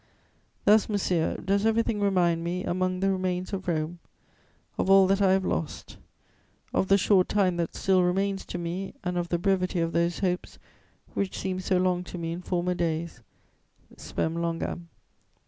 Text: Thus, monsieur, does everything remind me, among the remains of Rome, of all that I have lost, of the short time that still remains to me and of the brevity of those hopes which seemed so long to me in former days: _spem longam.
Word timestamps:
Thus, 0.65 0.89
monsieur, 0.89 1.37
does 1.37 1.63
everything 1.63 2.01
remind 2.01 2.43
me, 2.43 2.63
among 2.63 3.01
the 3.01 3.11
remains 3.11 3.53
of 3.53 3.67
Rome, 3.67 3.99
of 4.79 4.89
all 4.89 5.05
that 5.05 5.21
I 5.21 5.31
have 5.33 5.45
lost, 5.45 5.97
of 6.73 6.87
the 6.87 6.97
short 6.97 7.29
time 7.29 7.57
that 7.57 7.75
still 7.75 8.01
remains 8.01 8.43
to 8.45 8.57
me 8.57 8.95
and 9.03 9.15
of 9.15 9.29
the 9.29 9.37
brevity 9.37 9.79
of 9.79 9.91
those 9.93 10.17
hopes 10.17 10.57
which 11.13 11.37
seemed 11.37 11.63
so 11.63 11.77
long 11.77 12.03
to 12.05 12.17
me 12.17 12.31
in 12.31 12.41
former 12.41 12.73
days: 12.73 13.21
_spem 13.95 14.33
longam. 14.37 14.87